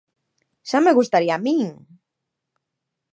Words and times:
¡Xa 0.69 0.77
me 0.85 0.95
gustaría 0.99 1.33
a 1.37 1.43
min! 1.45 1.65